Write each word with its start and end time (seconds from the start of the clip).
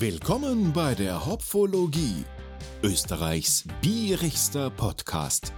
Willkommen 0.00 0.72
bei 0.72 0.94
der 0.94 1.26
Hopfologie, 1.26 2.24
Österreichs 2.84 3.64
bierigster 3.82 4.70
Podcast. 4.70 5.52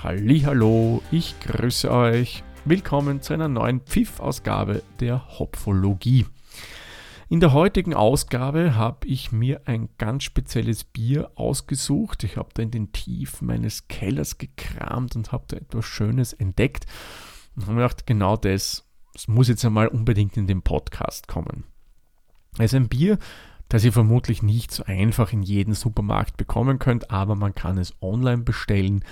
Hallo, 0.00 1.02
ich 1.10 1.34
grüße 1.40 1.90
euch. 1.90 2.44
Willkommen 2.64 3.20
zu 3.20 3.34
einer 3.34 3.48
neuen 3.48 3.80
Pfiff-Ausgabe 3.80 4.84
der 5.00 5.40
Hopfologie. 5.40 6.24
In 7.28 7.40
der 7.40 7.52
heutigen 7.52 7.94
Ausgabe 7.94 8.76
habe 8.76 9.08
ich 9.08 9.32
mir 9.32 9.62
ein 9.64 9.88
ganz 9.98 10.22
spezielles 10.22 10.84
Bier 10.84 11.32
ausgesucht. 11.34 12.22
Ich 12.22 12.36
habe 12.36 12.50
da 12.54 12.62
in 12.62 12.70
den 12.70 12.92
Tiefen 12.92 13.48
meines 13.48 13.88
Kellers 13.88 14.38
gekramt 14.38 15.16
und 15.16 15.32
habe 15.32 15.46
da 15.48 15.56
etwas 15.56 15.84
Schönes 15.84 16.32
entdeckt 16.32 16.86
und 17.56 17.62
habe 17.62 17.72
mir 17.72 17.82
gedacht, 17.82 18.06
genau 18.06 18.36
das, 18.36 18.86
das 19.14 19.26
muss 19.26 19.48
jetzt 19.48 19.64
einmal 19.64 19.88
unbedingt 19.88 20.36
in 20.36 20.46
den 20.46 20.62
Podcast 20.62 21.26
kommen. 21.26 21.64
Es 22.58 22.72
ist 22.72 22.74
ein 22.74 22.88
Bier, 22.88 23.18
das 23.68 23.84
ihr 23.84 23.92
vermutlich 23.92 24.42
nicht 24.42 24.72
so 24.72 24.84
einfach 24.84 25.32
in 25.32 25.42
jedem 25.42 25.72
Supermarkt 25.72 26.36
bekommen 26.36 26.78
könnt, 26.78 27.10
aber 27.10 27.34
man 27.34 27.54
kann 27.54 27.78
es 27.78 27.94
online 28.02 28.42
bestellen, 28.42 29.04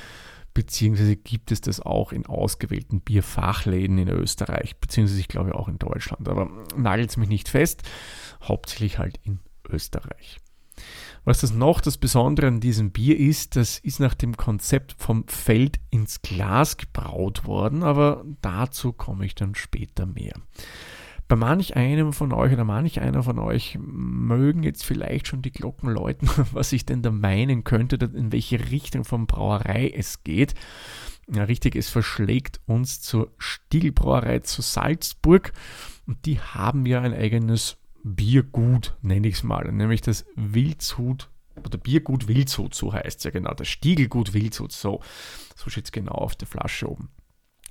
beziehungsweise 0.52 1.16
gibt 1.16 1.50
es 1.50 1.62
das 1.62 1.80
auch 1.80 2.12
in 2.12 2.26
ausgewählten 2.26 3.00
Bierfachläden 3.00 3.96
in 3.96 4.08
Österreich, 4.08 4.76
beziehungsweise 4.76 5.20
ich 5.20 5.28
glaube 5.28 5.54
auch 5.54 5.68
in 5.68 5.78
Deutschland, 5.78 6.28
aber 6.28 6.50
nagelt 6.76 7.08
es 7.08 7.16
mich 7.16 7.30
nicht 7.30 7.48
fest, 7.48 7.82
hauptsächlich 8.42 8.98
halt 8.98 9.18
in 9.24 9.40
Österreich. 9.66 10.36
Was 11.24 11.40
das 11.40 11.54
noch 11.54 11.80
das 11.80 11.96
Besondere 11.96 12.48
an 12.48 12.60
diesem 12.60 12.90
Bier 12.90 13.18
ist, 13.18 13.56
das 13.56 13.78
ist 13.78 14.00
nach 14.00 14.14
dem 14.14 14.36
Konzept 14.36 14.94
vom 14.98 15.26
Feld 15.28 15.80
ins 15.90 16.20
Glas 16.20 16.76
gebraut 16.76 17.46
worden, 17.46 17.82
aber 17.82 18.24
dazu 18.42 18.92
komme 18.92 19.24
ich 19.24 19.34
dann 19.34 19.54
später 19.54 20.04
mehr. 20.04 20.34
Bei 21.30 21.36
manch 21.36 21.76
einem 21.76 22.12
von 22.12 22.32
euch 22.32 22.52
oder 22.52 22.64
manch 22.64 23.00
einer 23.00 23.22
von 23.22 23.38
euch 23.38 23.78
mögen 23.80 24.64
jetzt 24.64 24.84
vielleicht 24.84 25.28
schon 25.28 25.42
die 25.42 25.52
Glocken 25.52 25.88
läuten, 25.88 26.28
was 26.52 26.72
ich 26.72 26.84
denn 26.84 27.02
da 27.02 27.12
meinen 27.12 27.62
könnte, 27.62 28.04
in 28.04 28.32
welche 28.32 28.72
Richtung 28.72 29.04
von 29.04 29.28
Brauerei 29.28 29.92
es 29.96 30.24
geht. 30.24 30.54
Ja, 31.32 31.44
richtig, 31.44 31.76
es 31.76 31.88
verschlägt 31.88 32.60
uns 32.66 33.00
zur 33.00 33.32
Stiegelbrauerei 33.38 34.40
zu 34.40 34.60
Salzburg 34.60 35.52
und 36.04 36.26
die 36.26 36.40
haben 36.40 36.84
ja 36.84 37.00
ein 37.00 37.14
eigenes 37.14 37.76
Biergut, 38.02 38.96
nenne 39.00 39.28
ich 39.28 39.34
es 39.34 39.44
mal, 39.44 39.70
nämlich 39.70 40.00
das 40.00 40.26
Wildshut 40.34 41.30
oder 41.64 41.78
Biergut 41.78 42.26
Wildshut, 42.26 42.74
so 42.74 42.92
heißt 42.92 43.18
es 43.18 43.22
ja 43.22 43.30
genau, 43.30 43.54
das 43.54 43.68
Stiegelgut 43.68 44.34
Wildshut, 44.34 44.72
so, 44.72 45.00
so 45.54 45.70
steht 45.70 45.84
es 45.84 45.92
genau 45.92 46.14
auf 46.14 46.34
der 46.34 46.48
Flasche 46.48 46.90
oben. 46.90 47.08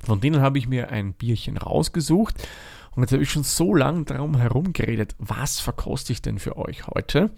Von 0.01 0.21
denen 0.21 0.39
habe 0.39 0.57
ich 0.57 0.69
mir 0.69 0.91
ein 0.91 1.13
Bierchen 1.13 1.57
rausgesucht 1.57 2.47
und 2.95 3.03
jetzt 3.03 3.11
habe 3.13 3.23
ich 3.23 3.31
schon 3.31 3.43
so 3.43 3.73
lange 3.75 4.05
darum 4.05 4.35
herumgeredet, 4.37 5.15
was 5.19 5.59
verkoste 5.59 6.13
ich 6.13 6.21
denn 6.21 6.39
für 6.39 6.57
euch 6.57 6.87
heute? 6.87 7.31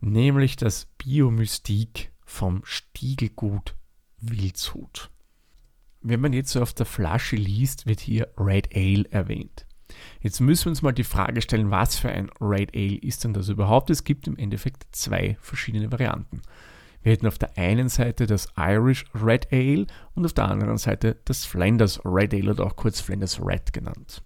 Nämlich 0.00 0.56
das 0.56 0.86
Biomystik 0.98 2.12
vom 2.24 2.62
Stiegelgut 2.64 3.74
Wildshut. 4.20 5.10
Wenn 6.02 6.20
man 6.20 6.32
jetzt 6.32 6.52
so 6.52 6.62
auf 6.62 6.72
der 6.72 6.86
Flasche 6.86 7.36
liest, 7.36 7.86
wird 7.86 8.00
hier 8.00 8.28
Red 8.38 8.74
Ale 8.74 9.04
erwähnt. 9.10 9.66
Jetzt 10.20 10.40
müssen 10.40 10.66
wir 10.66 10.70
uns 10.70 10.82
mal 10.82 10.92
die 10.92 11.04
Frage 11.04 11.42
stellen, 11.42 11.70
was 11.70 11.98
für 11.98 12.10
ein 12.10 12.30
Red 12.40 12.74
Ale 12.74 12.96
ist 12.96 13.24
denn 13.24 13.34
das 13.34 13.48
überhaupt? 13.48 13.90
Es 13.90 14.04
gibt 14.04 14.26
im 14.26 14.36
Endeffekt 14.36 14.86
zwei 14.92 15.36
verschiedene 15.40 15.90
Varianten. 15.90 16.42
Wir 17.02 17.12
hätten 17.12 17.26
auf 17.26 17.38
der 17.38 17.56
einen 17.56 17.88
Seite 17.88 18.26
das 18.26 18.48
Irish 18.56 19.04
Red 19.14 19.48
Ale 19.52 19.86
und 20.14 20.24
auf 20.24 20.34
der 20.34 20.48
anderen 20.48 20.78
Seite 20.78 21.16
das 21.24 21.44
Flanders 21.44 22.00
Red 22.04 22.34
Ale 22.34 22.50
oder 22.50 22.66
auch 22.66 22.76
kurz 22.76 23.00
Flanders 23.00 23.40
Red 23.40 23.72
genannt. 23.72 24.22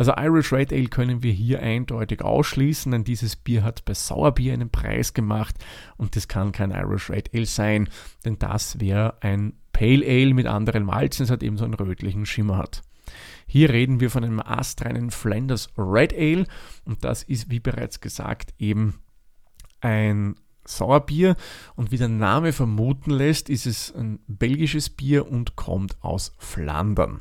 Also 0.00 0.14
Irish 0.16 0.50
Red 0.50 0.72
Ale 0.72 0.86
können 0.86 1.22
wir 1.22 1.30
hier 1.30 1.60
eindeutig 1.60 2.22
ausschließen, 2.22 2.90
denn 2.90 3.04
dieses 3.04 3.36
Bier 3.36 3.62
hat 3.62 3.84
bei 3.84 3.92
Sauerbier 3.92 4.54
einen 4.54 4.70
Preis 4.70 5.12
gemacht 5.12 5.56
und 5.98 6.16
das 6.16 6.26
kann 6.26 6.52
kein 6.52 6.70
Irish 6.70 7.10
Red 7.10 7.34
Ale 7.34 7.44
sein, 7.44 7.86
denn 8.24 8.38
das 8.38 8.80
wäre 8.80 9.22
ein 9.22 9.52
Pale 9.74 10.02
Ale 10.06 10.32
mit 10.32 10.46
anderen 10.46 10.84
Malzen, 10.84 11.24
es 11.24 11.30
hat 11.30 11.42
eben 11.42 11.58
so 11.58 11.66
einen 11.66 11.74
rötlichen 11.74 12.24
Schimmer 12.24 12.56
hat. 12.56 12.80
Hier 13.46 13.68
reden 13.68 14.00
wir 14.00 14.08
von 14.08 14.24
einem 14.24 14.40
astreinen 14.40 15.10
Flanders 15.10 15.68
Red 15.76 16.14
Ale 16.14 16.46
und 16.86 17.04
das 17.04 17.22
ist, 17.22 17.50
wie 17.50 17.60
bereits 17.60 18.00
gesagt, 18.00 18.54
eben 18.56 19.00
ein 19.82 20.34
Sauerbier 20.64 21.36
und 21.76 21.90
wie 21.90 21.98
der 21.98 22.08
Name 22.08 22.54
vermuten 22.54 23.10
lässt, 23.10 23.50
ist 23.50 23.66
es 23.66 23.94
ein 23.94 24.18
belgisches 24.28 24.88
Bier 24.88 25.30
und 25.30 25.56
kommt 25.56 26.02
aus 26.02 26.34
Flandern. 26.38 27.20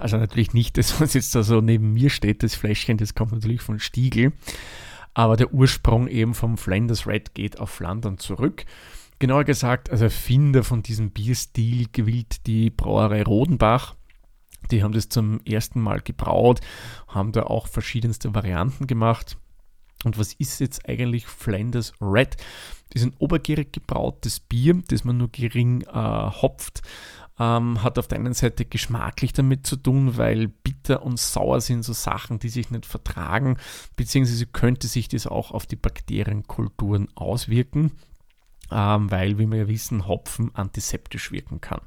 Also 0.00 0.16
natürlich 0.16 0.54
nicht 0.54 0.78
das, 0.78 1.00
was 1.00 1.14
jetzt 1.14 1.34
da 1.34 1.42
so 1.42 1.60
neben 1.60 1.92
mir 1.92 2.10
steht, 2.10 2.42
das 2.42 2.54
Fläschchen, 2.54 2.98
das 2.98 3.14
kommt 3.14 3.32
natürlich 3.32 3.60
von 3.60 3.78
Stiegel. 3.78 4.32
Aber 5.14 5.36
der 5.36 5.52
Ursprung 5.52 6.08
eben 6.08 6.34
vom 6.34 6.56
Flanders 6.56 7.06
Red 7.06 7.34
geht 7.34 7.60
auf 7.60 7.70
Flandern 7.70 8.18
zurück. 8.18 8.64
Genauer 9.18 9.44
gesagt, 9.44 9.90
als 9.90 10.00
Erfinder 10.00 10.64
von 10.64 10.82
diesem 10.82 11.10
Bierstil 11.10 11.86
gilt 11.92 12.46
die 12.46 12.70
Brauerei 12.70 13.22
Rodenbach. 13.22 13.94
Die 14.70 14.82
haben 14.82 14.92
das 14.92 15.08
zum 15.08 15.40
ersten 15.44 15.80
Mal 15.80 16.00
gebraut, 16.00 16.60
haben 17.08 17.32
da 17.32 17.44
auch 17.44 17.66
verschiedenste 17.66 18.34
Varianten 18.34 18.86
gemacht. 18.86 19.36
Und 20.04 20.18
was 20.18 20.32
ist 20.32 20.60
jetzt 20.60 20.88
eigentlich 20.88 21.26
Flanders 21.26 21.92
Red? 22.00 22.36
Das 22.90 23.02
ist 23.02 23.08
ein 23.08 23.16
obergierig 23.18 23.72
gebrautes 23.72 24.40
Bier, 24.40 24.82
das 24.88 25.04
man 25.04 25.18
nur 25.18 25.28
gering 25.28 25.82
äh, 25.82 25.92
hopft 25.92 26.82
ähm, 27.38 27.82
hat 27.82 27.98
auf 27.98 28.08
der 28.08 28.18
einen 28.18 28.34
Seite 28.34 28.64
geschmacklich 28.64 29.32
damit 29.32 29.66
zu 29.66 29.76
tun, 29.76 30.16
weil 30.16 30.48
bitter 30.48 31.02
und 31.02 31.18
sauer 31.18 31.60
sind 31.60 31.82
so 31.82 31.92
Sachen, 31.92 32.38
die 32.38 32.48
sich 32.48 32.70
nicht 32.70 32.86
vertragen, 32.86 33.56
beziehungsweise 33.96 34.46
könnte 34.46 34.88
sich 34.88 35.08
das 35.08 35.26
auch 35.26 35.50
auf 35.50 35.66
die 35.66 35.76
Bakterienkulturen 35.76 37.08
auswirken, 37.14 37.92
ähm, 38.70 39.10
weil, 39.10 39.38
wie 39.38 39.46
wir 39.46 39.58
ja 39.58 39.68
wissen, 39.68 40.06
Hopfen 40.06 40.54
antiseptisch 40.54 41.32
wirken 41.32 41.60
kann. 41.60 41.80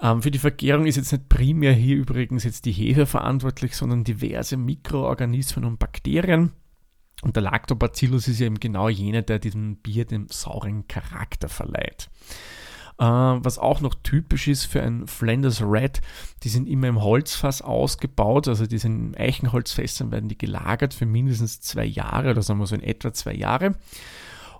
Ähm, 0.00 0.22
für 0.22 0.30
die 0.30 0.38
Vergärung 0.38 0.86
ist 0.86 0.96
jetzt 0.96 1.12
nicht 1.12 1.28
primär 1.28 1.72
hier 1.72 1.96
übrigens 1.96 2.44
jetzt 2.44 2.64
die 2.64 2.72
Hefe 2.72 3.06
verantwortlich, 3.06 3.76
sondern 3.76 4.04
diverse 4.04 4.56
Mikroorganismen 4.56 5.64
und 5.64 5.78
Bakterien. 5.78 6.52
Und 7.22 7.34
der 7.36 7.42
Lactobacillus 7.42 8.28
ist 8.28 8.40
eben 8.42 8.60
genau 8.60 8.90
jener, 8.90 9.22
der 9.22 9.38
diesem 9.38 9.76
Bier 9.76 10.04
den 10.04 10.28
sauren 10.28 10.86
Charakter 10.86 11.48
verleiht. 11.48 12.10
Äh, 12.98 13.04
was 13.04 13.58
auch 13.58 13.80
noch 13.80 13.94
typisch 13.94 14.48
ist 14.48 14.64
für 14.64 14.82
ein 14.82 15.06
Flanders 15.06 15.60
Red, 15.60 16.00
die 16.42 16.48
sind 16.48 16.66
immer 16.66 16.88
im 16.88 17.02
Holzfass 17.02 17.60
ausgebaut, 17.60 18.48
also 18.48 18.66
die 18.66 18.78
sind 18.78 19.14
in 19.14 19.16
Eichenholzfässern, 19.16 20.10
werden 20.10 20.30
die 20.30 20.38
gelagert 20.38 20.94
für 20.94 21.04
mindestens 21.04 21.60
zwei 21.60 21.84
Jahre 21.84 22.30
oder 22.30 22.42
sagen 22.42 22.58
wir 22.58 22.66
so 22.66 22.74
in 22.74 22.82
etwa 22.82 23.12
zwei 23.12 23.34
Jahre. 23.34 23.74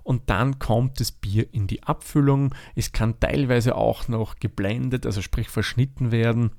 Und 0.03 0.29
dann 0.29 0.57
kommt 0.59 1.01
das 1.01 1.11
Bier 1.11 1.53
in 1.53 1.67
die 1.67 1.83
Abfüllung. 1.83 2.55
Es 2.75 2.93
kann 2.93 3.19
teilweise 3.19 3.75
auch 3.75 4.07
noch 4.07 4.37
geblendet, 4.39 5.05
also 5.05 5.21
sprich 5.21 5.49
verschnitten 5.49 6.13
werden. 6.13 6.51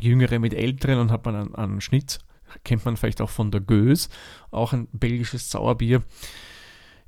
Jüngere 0.00 0.38
mit 0.38 0.54
älteren 0.54 1.00
und 1.00 1.10
hat 1.10 1.24
man 1.24 1.34
einen, 1.34 1.54
einen 1.56 1.80
Schnitt, 1.80 2.20
kennt 2.62 2.84
man 2.84 2.96
vielleicht 2.96 3.20
auch 3.20 3.30
von 3.30 3.50
der 3.50 3.60
Gös, 3.60 4.08
auch 4.50 4.72
ein 4.72 4.86
belgisches 4.92 5.50
Sauerbier. 5.50 6.02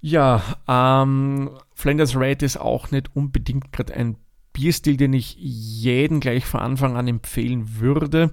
Ja, 0.00 0.42
ähm, 0.68 1.50
Flanders 1.74 2.16
Red 2.16 2.42
ist 2.42 2.58
auch 2.58 2.90
nicht 2.90 3.14
unbedingt 3.14 3.72
gerade 3.72 3.94
ein 3.94 4.16
Bierstil, 4.52 4.96
den 4.96 5.12
ich 5.12 5.36
jeden 5.38 6.20
gleich 6.20 6.44
von 6.44 6.60
Anfang 6.60 6.96
an 6.96 7.08
empfehlen 7.08 7.78
würde. 7.78 8.32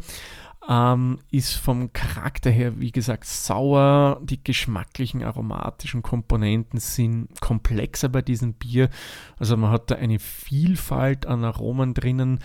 Ähm, 0.68 1.20
ist 1.30 1.54
vom 1.54 1.94
Charakter 1.94 2.50
her, 2.50 2.80
wie 2.80 2.92
gesagt, 2.92 3.26
sauer. 3.26 4.20
Die 4.24 4.44
geschmacklichen, 4.44 5.24
aromatischen 5.24 6.02
Komponenten 6.02 6.80
sind 6.80 7.40
komplexer 7.40 8.10
bei 8.10 8.24
diesem 8.24 8.54
Bier. 8.54 8.90
Also 9.38 9.58
man 9.58 9.70
hat 9.70 9.92
da 9.92 9.96
eine 9.96 10.18
Vielfalt 10.18 11.28
an 11.28 11.44
Aromen 11.44 11.94
drinnen, 11.94 12.40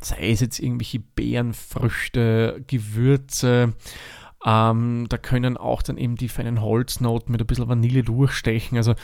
sei 0.00 0.30
es 0.30 0.40
jetzt 0.40 0.58
irgendwelche 0.58 1.00
Beerenfrüchte, 1.00 2.64
Gewürze. 2.66 3.74
Ähm, 4.46 5.06
da 5.08 5.18
können 5.18 5.56
auch 5.56 5.82
dann 5.82 5.98
eben 5.98 6.14
die 6.14 6.28
feinen 6.28 6.62
Holznoten 6.62 7.32
mit 7.32 7.40
ein 7.40 7.46
bisschen 7.46 7.68
Vanille 7.68 8.04
durchstechen. 8.04 8.78
Also 8.78 8.94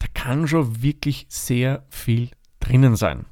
da 0.00 0.06
kann 0.12 0.48
schon 0.48 0.82
wirklich 0.82 1.26
sehr 1.28 1.86
viel 1.88 2.30
drinnen 2.58 2.96
sein. 2.96 3.26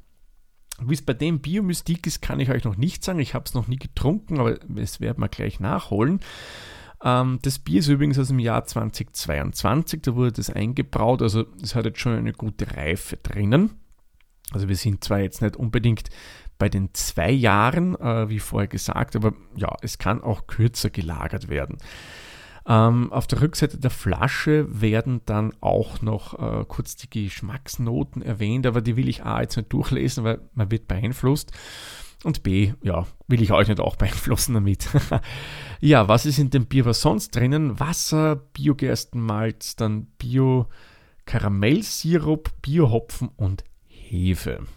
Wie 0.79 0.93
es 0.93 1.01
bei 1.01 1.13
dem 1.13 1.41
Biomystik 1.41 2.07
ist, 2.07 2.21
kann 2.21 2.39
ich 2.39 2.49
euch 2.49 2.63
noch 2.63 2.77
nicht 2.77 3.03
sagen. 3.03 3.19
Ich 3.19 3.33
habe 3.33 3.45
es 3.45 3.53
noch 3.53 3.67
nie 3.67 3.77
getrunken, 3.77 4.39
aber 4.39 4.55
das 4.55 5.01
werden 5.01 5.21
wir 5.21 5.27
gleich 5.27 5.59
nachholen. 5.59 6.21
Ähm, 7.03 7.39
das 7.41 7.59
Bier 7.59 7.79
ist 7.79 7.89
übrigens 7.89 8.17
aus 8.17 8.29
dem 8.29 8.39
Jahr 8.39 8.63
2022, 8.65 10.01
da 10.01 10.15
wurde 10.15 10.31
das 10.31 10.49
eingebraut, 10.49 11.21
also 11.21 11.45
es 11.61 11.75
hat 11.75 11.85
jetzt 11.85 11.99
schon 11.99 12.13
eine 12.13 12.33
gute 12.33 12.75
Reife 12.75 13.17
drinnen. 13.17 13.71
Also 14.51 14.67
wir 14.67 14.75
sind 14.75 15.03
zwar 15.03 15.19
jetzt 15.19 15.41
nicht 15.41 15.57
unbedingt 15.57 16.09
bei 16.57 16.69
den 16.69 16.93
zwei 16.93 17.31
Jahren, 17.31 17.95
äh, 17.95 18.29
wie 18.29 18.39
vorher 18.39 18.67
gesagt, 18.67 19.15
aber 19.15 19.33
ja, 19.55 19.75
es 19.81 19.97
kann 19.97 20.21
auch 20.21 20.47
kürzer 20.47 20.89
gelagert 20.89 21.49
werden. 21.49 21.77
Ähm, 22.67 23.11
auf 23.13 23.27
der 23.27 23.41
Rückseite 23.41 23.77
der 23.77 23.91
Flasche 23.91 24.65
werden 24.69 25.21
dann 25.25 25.53
auch 25.61 26.01
noch 26.01 26.37
äh, 26.37 26.65
kurz 26.67 26.97
die 26.97 27.09
Geschmacksnoten 27.09 28.21
erwähnt, 28.21 28.67
aber 28.67 28.81
die 28.81 28.97
will 28.97 29.07
ich 29.07 29.23
auch 29.23 29.39
jetzt 29.39 29.55
nicht 29.55 29.71
durchlesen, 29.71 30.25
weil 30.25 30.41
man 30.53 30.69
wird 30.69 30.89
beeinflusst. 30.89 31.53
Und 32.23 32.41
B, 32.43 32.73
ja, 32.81 33.07
will 33.27 33.41
ich 33.41 33.53
euch 33.53 33.69
nicht 33.69 33.79
auch 33.79 33.95
beeinflussen 33.95 34.55
damit. 34.55 34.89
ja, 35.79 36.09
was 36.09 36.25
ist 36.25 36.39
in 36.39 36.49
dem 36.49 36.65
Bier 36.65 36.83
was 36.85 36.99
sonst 36.99 37.33
drinnen? 37.33 37.79
Wasser, 37.79 38.35
Biogerstenmalz, 38.35 39.77
dann 39.77 40.07
Bio-Karamellsirup, 40.17 42.51
Biohopfen 42.61 43.29
und 43.37 43.63
Hefe. 43.85 44.67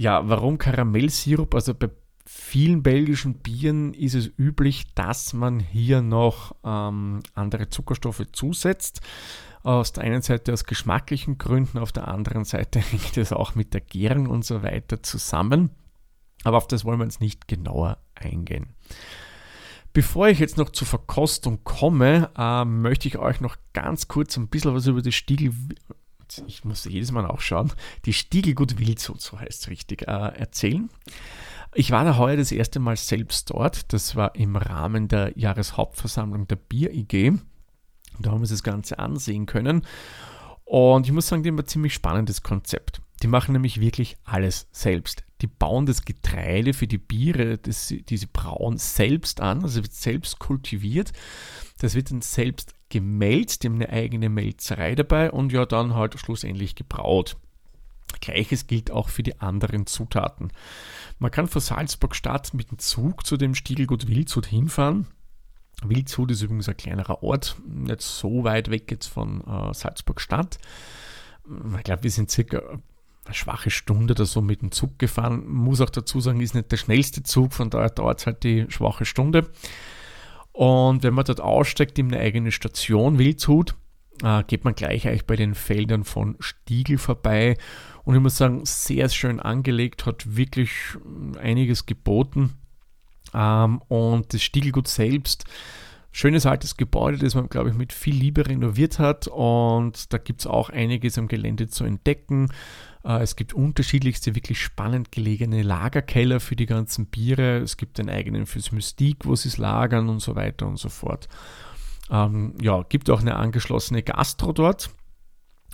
Ja, 0.00 0.28
warum 0.28 0.58
Karamellsirup? 0.58 1.56
Also 1.56 1.74
bei 1.74 1.90
vielen 2.24 2.84
belgischen 2.84 3.34
Bieren 3.34 3.94
ist 3.94 4.14
es 4.14 4.30
üblich, 4.38 4.94
dass 4.94 5.32
man 5.32 5.58
hier 5.58 6.02
noch 6.02 6.54
ähm, 6.62 7.20
andere 7.34 7.68
Zuckerstoffe 7.68 8.22
zusetzt. 8.30 9.00
Aus 9.64 9.92
der 9.92 10.04
einen 10.04 10.22
Seite 10.22 10.52
aus 10.52 10.64
geschmacklichen 10.64 11.36
Gründen, 11.36 11.78
auf 11.78 11.90
der 11.90 12.06
anderen 12.06 12.44
Seite 12.44 12.78
hängt 12.90 13.16
es 13.16 13.32
auch 13.32 13.56
mit 13.56 13.74
der 13.74 13.80
Gärung 13.80 14.28
und 14.28 14.44
so 14.44 14.62
weiter 14.62 15.02
zusammen. 15.02 15.70
Aber 16.44 16.58
auf 16.58 16.68
das 16.68 16.84
wollen 16.84 17.00
wir 17.00 17.04
jetzt 17.04 17.20
nicht 17.20 17.48
genauer 17.48 17.98
eingehen. 18.14 18.68
Bevor 19.92 20.28
ich 20.28 20.38
jetzt 20.38 20.58
noch 20.58 20.70
zur 20.70 20.86
Verkostung 20.86 21.64
komme, 21.64 22.30
äh, 22.38 22.64
möchte 22.64 23.08
ich 23.08 23.18
euch 23.18 23.40
noch 23.40 23.56
ganz 23.72 24.06
kurz 24.06 24.36
ein 24.36 24.46
bisschen 24.46 24.74
was 24.74 24.86
über 24.86 25.02
das 25.02 25.16
Stiegel, 25.16 25.52
ich 26.46 26.64
muss 26.64 26.84
jedes 26.84 27.12
Mal 27.12 27.26
auch 27.26 27.40
schauen, 27.40 27.72
die 28.04 28.12
Stiegelgut 28.12 28.78
Wildshut, 28.78 29.20
so 29.20 29.38
heißt 29.38 29.62
es 29.62 29.68
richtig, 29.68 30.02
äh, 30.02 30.38
erzählen. 30.38 30.88
Ich 31.74 31.90
war 31.90 32.04
da 32.04 32.16
heuer 32.16 32.36
das 32.36 32.52
erste 32.52 32.80
Mal 32.80 32.96
selbst 32.96 33.50
dort. 33.50 33.92
Das 33.92 34.16
war 34.16 34.34
im 34.34 34.56
Rahmen 34.56 35.08
der 35.08 35.38
Jahreshauptversammlung 35.38 36.48
der 36.48 36.56
Bier-IG. 36.56 37.38
Da 38.18 38.30
haben 38.30 38.40
wir 38.40 38.48
das 38.48 38.62
Ganze 38.62 38.98
ansehen 38.98 39.46
können. 39.46 39.82
Und 40.64 41.06
ich 41.06 41.12
muss 41.12 41.28
sagen, 41.28 41.42
die 41.42 41.50
haben 41.50 41.58
ein 41.58 41.66
ziemlich 41.66 41.94
spannendes 41.94 42.42
Konzept. 42.42 43.00
Die 43.22 43.26
machen 43.26 43.52
nämlich 43.52 43.80
wirklich 43.80 44.16
alles 44.24 44.68
selbst. 44.70 45.24
Die 45.40 45.46
bauen 45.46 45.86
das 45.86 46.04
Getreide 46.04 46.72
für 46.72 46.86
die 46.86 46.98
Biere, 46.98 47.58
das, 47.58 47.88
die 47.88 48.16
sie 48.16 48.26
brauen, 48.26 48.76
selbst 48.76 49.40
an. 49.40 49.62
Also 49.62 49.82
wird 49.82 49.92
selbst 49.92 50.38
kultiviert. 50.38 51.12
Das 51.78 51.94
wird 51.94 52.10
dann 52.10 52.22
selbst 52.22 52.74
gemälzt. 52.88 53.62
Die 53.62 53.68
haben 53.68 53.76
eine 53.76 53.90
eigene 53.90 54.28
Melzerei 54.28 54.94
dabei 54.94 55.30
und 55.30 55.52
ja, 55.52 55.66
dann 55.66 55.94
halt 55.94 56.18
schlussendlich 56.18 56.74
gebraut. 56.74 57.36
Gleiches 58.20 58.66
gilt 58.66 58.90
auch 58.90 59.08
für 59.08 59.22
die 59.22 59.40
anderen 59.40 59.86
Zutaten. 59.86 60.52
Man 61.18 61.30
kann 61.30 61.46
von 61.46 61.60
Salzburg 61.60 62.14
Stadt 62.14 62.54
mit 62.54 62.70
dem 62.70 62.78
Zug 62.78 63.26
zu 63.26 63.36
dem 63.36 63.54
Stiegelgut 63.54 64.08
Wildshut 64.08 64.46
hinfahren. 64.46 65.06
Wildshut 65.82 66.30
ist 66.30 66.42
übrigens 66.42 66.68
ein 66.68 66.76
kleinerer 66.76 67.22
Ort, 67.22 67.56
nicht 67.66 68.02
so 68.02 68.44
weit 68.44 68.70
weg 68.70 68.90
jetzt 68.90 69.06
von 69.06 69.42
äh, 69.46 69.74
Salzburg 69.74 70.20
Stadt. 70.20 70.58
Ich 71.76 71.84
glaube, 71.84 72.02
wir 72.02 72.10
sind 72.10 72.30
circa 72.30 72.60
eine 73.24 73.34
schwache 73.34 73.70
Stunde 73.70 74.14
oder 74.14 74.26
so 74.26 74.40
mit 74.40 74.62
dem 74.62 74.72
Zug 74.72 74.98
gefahren. 74.98 75.46
Muss 75.46 75.80
auch 75.80 75.90
dazu 75.90 76.20
sagen, 76.20 76.40
ist 76.40 76.54
nicht 76.54 76.72
der 76.72 76.78
schnellste 76.78 77.22
Zug, 77.22 77.52
von 77.52 77.70
daher 77.70 77.90
dauert 77.90 78.20
es 78.20 78.26
halt 78.26 78.42
die 78.42 78.66
schwache 78.68 79.04
Stunde. 79.04 79.50
Und 80.58 81.04
wenn 81.04 81.14
man 81.14 81.24
dort 81.24 81.40
aussteigt 81.40 82.00
in 82.00 82.12
eine 82.12 82.20
eigene 82.20 82.50
Station 82.50 83.16
Wildshut, 83.16 83.76
äh, 84.24 84.42
geht 84.42 84.64
man 84.64 84.74
gleich 84.74 85.06
eigentlich 85.06 85.24
bei 85.24 85.36
den 85.36 85.54
Feldern 85.54 86.02
von 86.02 86.34
Stiegel 86.40 86.98
vorbei 86.98 87.56
und 88.02 88.16
ich 88.16 88.20
muss 88.20 88.38
sagen, 88.38 88.62
sehr 88.64 89.08
schön 89.08 89.38
angelegt, 89.38 90.04
hat 90.04 90.36
wirklich 90.36 90.72
einiges 91.40 91.86
geboten. 91.86 92.54
Ähm, 93.32 93.80
und 93.86 94.34
das 94.34 94.42
Stiegelgut 94.42 94.88
selbst, 94.88 95.44
schönes 96.10 96.44
altes 96.44 96.76
Gebäude, 96.76 97.18
das 97.18 97.36
man, 97.36 97.48
glaube 97.48 97.68
ich, 97.68 97.76
mit 97.76 97.92
viel 97.92 98.16
Liebe 98.16 98.48
renoviert 98.48 98.98
hat. 98.98 99.28
Und 99.28 100.12
da 100.12 100.18
gibt 100.18 100.40
es 100.40 100.48
auch 100.48 100.70
einiges 100.70 101.18
am 101.18 101.28
Gelände 101.28 101.68
zu 101.68 101.84
entdecken. 101.84 102.48
Äh, 103.04 103.22
es 103.22 103.36
gibt 103.36 103.52
unterschiedlichste, 103.52 104.34
wirklich 104.34 104.60
spannend 104.60 105.12
gelegene 105.12 105.62
Lagerkeller 105.62 106.40
für 106.40 106.56
die 106.56 106.66
ganzen 106.66 107.06
Biere. 107.06 107.58
Es 107.58 107.76
gibt 107.76 107.98
einen 108.00 108.10
eigenen 108.10 108.46
fürs 108.46 108.72
Mystik, 108.72 109.24
wo 109.24 109.34
sie 109.36 109.48
es 109.48 109.58
lagern 109.58 110.08
und 110.08 110.20
so 110.20 110.36
weiter 110.36 110.66
und 110.66 110.78
so 110.78 110.88
fort. 110.88 111.28
Ähm, 112.10 112.54
ja, 112.60 112.82
gibt 112.88 113.10
auch 113.10 113.20
eine 113.20 113.36
angeschlossene 113.36 114.02
Gastro 114.02 114.52
dort. 114.52 114.90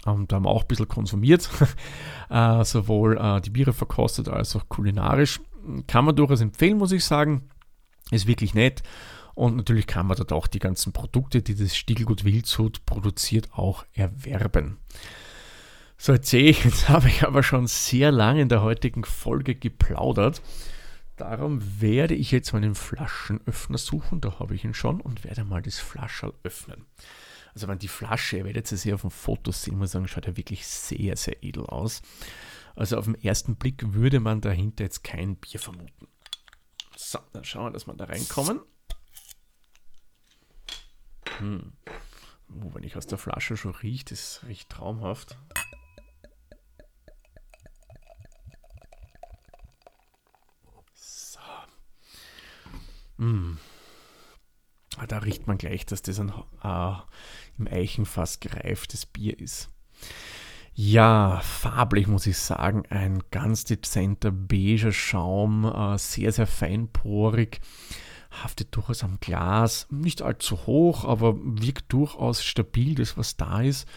Ähm, 0.06 0.26
da 0.29 0.37
haben 0.37 0.44
wir 0.44 0.50
auch 0.50 0.62
ein 0.62 0.69
bisschen 0.69 0.88
konsumiert, 0.88 1.49
äh, 2.31 2.65
sowohl 2.65 3.17
äh, 3.19 3.41
die 3.41 3.50
Biere 3.50 3.73
verkostet 3.73 4.29
als 4.29 4.55
auch 4.56 4.69
kulinarisch. 4.69 5.41
Kann 5.87 6.05
man 6.05 6.17
durchaus 6.17 6.41
empfehlen, 6.41 6.79
muss 6.79 6.93
ich 6.93 7.05
sagen. 7.05 7.49
Ist 8.11 8.26
wirklich 8.26 8.55
nett. 8.55 8.82
Und 9.35 9.56
natürlich 9.56 9.87
kann 9.87 10.06
man 10.06 10.17
dort 10.17 10.32
auch 10.32 10.47
die 10.47 10.59
ganzen 10.59 10.93
Produkte, 10.93 11.43
die 11.43 11.55
das 11.55 11.75
Stiegelgut 11.75 12.25
Wildshut 12.25 12.85
produziert, 12.87 13.49
auch 13.53 13.85
erwerben. 13.93 14.79
So, 15.96 16.12
jetzt 16.12 16.29
sehe 16.29 16.44
ich, 16.44 16.64
jetzt 16.64 16.88
habe 16.88 17.08
ich 17.08 17.25
aber 17.25 17.43
schon 17.43 17.67
sehr 17.67 18.12
lange 18.12 18.43
in 18.43 18.49
der 18.49 18.62
heutigen 18.62 19.05
Folge 19.05 19.55
geplaudert. 19.55 20.43
Darum 21.17 21.81
werde 21.81 22.14
ich 22.14 22.32
jetzt 22.32 22.52
meinen 22.52 22.75
Flaschenöffner 22.75 23.79
suchen, 23.79 24.20
da 24.20 24.41
habe 24.41 24.55
ich 24.55 24.64
ihn 24.64 24.75
schon, 24.75 25.00
und 25.00 25.25
werde 25.25 25.44
mal 25.44 25.62
das 25.62 25.79
Flascherl 25.79 26.35
öffnen. 26.43 26.87
Also 27.55 27.69
wenn 27.69 27.79
die 27.79 27.88
Flasche, 27.88 28.38
ihr 28.38 28.44
werdet 28.44 28.67
sie 28.67 28.76
hier 28.76 28.96
auf 28.96 29.02
dem 29.02 29.12
Foto 29.12 29.52
sehen, 29.52 29.79
muss 29.79 29.91
ich 29.91 29.93
sagen, 29.93 30.08
schaut 30.08 30.26
ja 30.26 30.37
wirklich 30.37 30.67
sehr, 30.67 31.17
sehr 31.17 31.43
edel 31.44 31.67
aus. 31.67 32.02
Also 32.75 32.99
auf 32.99 33.05
den 33.05 33.14
ersten 33.14 33.55
Blick 33.55 33.94
würde 33.94 34.19
man 34.19 34.40
dahinter 34.40 34.82
jetzt 34.82 35.05
kein 35.05 35.37
Bier 35.37 35.61
vermuten. 35.61 36.08
So, 36.97 37.20
dann 37.32 37.44
schauen 37.44 37.67
wir, 37.67 37.70
dass 37.70 37.87
wir 37.87 37.94
da 37.94 38.06
reinkommen. 38.06 38.61
Hm. 41.38 41.73
Oh, 42.49 42.75
wenn 42.75 42.82
ich 42.82 42.97
aus 42.97 43.06
der 43.06 43.19
Flasche 43.19 43.56
schon 43.56 43.73
rieche, 43.73 44.06
das 44.06 44.40
riecht 44.49 44.69
traumhaft. 44.69 45.37
Hm. 53.25 53.59
Da 55.09 55.19
riecht 55.19 55.47
man 55.47 55.59
gleich, 55.59 55.87
dass 55.87 56.03
das 56.03 56.21
ein 56.21 56.32
äh, 56.62 56.94
im 57.59 57.67
Eichenfass 57.67 58.38
gereiftes 58.38 59.06
Bier 59.06 59.38
ist. 59.41 59.71
Ja, 60.75 61.41
farblich 61.43 62.06
muss 62.06 62.26
ich 62.26 62.37
sagen, 62.37 62.85
ein 62.91 63.23
ganz 63.31 63.65
dezenter 63.65 64.31
beiger 64.31 64.93
Schaum, 64.93 65.65
äh, 65.65 65.99
sehr, 65.99 66.32
sehr 66.32 66.47
feinporig, 66.47 67.61
haftet 68.31 68.76
durchaus 68.76 69.05
am 69.05 69.19
Glas, 69.21 69.87
nicht 69.91 70.21
allzu 70.21 70.67
hoch, 70.67 71.05
aber 71.05 71.35
wirkt 71.37 71.93
durchaus 71.93 72.44
stabil, 72.44 72.94
das 72.94 73.17
was 73.17 73.37
da 73.37 73.62
ist. 73.62 73.88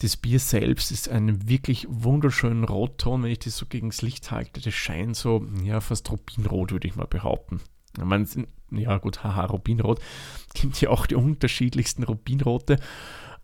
Das 0.00 0.16
Bier 0.16 0.40
selbst 0.40 0.90
ist 0.90 1.08
ein 1.08 1.48
wirklich 1.48 1.86
wunderschöner 1.88 2.66
Rotton, 2.66 3.22
wenn 3.22 3.30
ich 3.30 3.40
das 3.40 3.56
so 3.56 3.66
gegen 3.66 3.90
das 3.90 4.02
Licht 4.02 4.30
halte. 4.30 4.60
Das 4.60 4.74
scheint 4.74 5.16
so, 5.16 5.46
ja, 5.62 5.80
fast 5.80 6.10
rubinrot, 6.10 6.72
würde 6.72 6.88
ich 6.88 6.96
mal 6.96 7.06
behaupten. 7.06 7.60
Meine, 8.02 8.26
ja 8.70 8.98
gut, 8.98 9.22
haha, 9.22 9.44
Rubinrot. 9.46 10.00
Gibt 10.54 10.80
ja 10.80 10.90
auch 10.90 11.06
die 11.06 11.14
unterschiedlichsten 11.14 12.04
Rubinrote. 12.04 12.78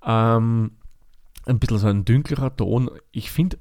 Ähm, 0.04 0.72
ein 1.46 1.58
bisschen 1.58 1.78
so 1.78 1.86
ein 1.88 2.04
dünklerer 2.04 2.56
Ton. 2.56 2.90
Ich 3.12 3.30
finde, 3.30 3.58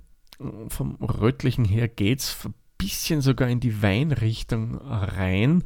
vom 0.69 0.95
Rötlichen 0.95 1.65
her 1.65 1.87
geht 1.87 2.19
es 2.19 2.45
ein 2.45 2.53
bisschen 2.77 3.21
sogar 3.21 3.49
in 3.49 3.59
die 3.59 3.81
Weinrichtung 3.81 4.75
rein. 4.77 5.63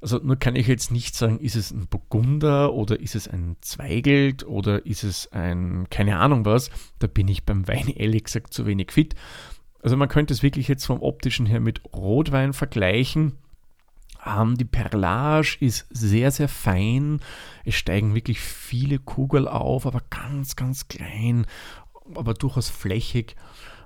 Also 0.00 0.18
nur 0.18 0.36
kann 0.36 0.56
ich 0.56 0.66
jetzt 0.66 0.90
nicht 0.90 1.14
sagen, 1.14 1.40
ist 1.40 1.56
es 1.56 1.70
ein 1.70 1.86
Burgunder 1.88 2.74
oder 2.74 3.00
ist 3.00 3.14
es 3.14 3.28
ein 3.28 3.56
Zweigelt 3.60 4.46
oder 4.46 4.84
ist 4.84 5.04
es 5.04 5.32
ein, 5.32 5.86
keine 5.90 6.18
Ahnung 6.18 6.44
was. 6.44 6.70
Da 6.98 7.06
bin 7.06 7.28
ich 7.28 7.44
beim 7.44 7.66
Wein 7.66 7.88
ehrlich 7.88 8.24
gesagt 8.24 8.52
zu 8.52 8.66
wenig 8.66 8.92
fit. 8.92 9.14
Also 9.82 9.96
man 9.96 10.08
könnte 10.08 10.34
es 10.34 10.42
wirklich 10.42 10.68
jetzt 10.68 10.84
vom 10.84 11.00
optischen 11.00 11.46
her 11.46 11.60
mit 11.60 11.82
Rotwein 11.94 12.52
vergleichen. 12.52 13.38
Die 14.58 14.64
Perlage 14.64 15.56
ist 15.60 15.86
sehr, 15.90 16.32
sehr 16.32 16.48
fein. 16.48 17.20
Es 17.64 17.76
steigen 17.76 18.14
wirklich 18.14 18.40
viele 18.40 18.98
Kugeln 18.98 19.46
auf, 19.46 19.86
aber 19.86 20.02
ganz, 20.10 20.56
ganz 20.56 20.88
klein, 20.88 21.46
aber 22.14 22.34
durchaus 22.34 22.68
flächig. 22.68 23.36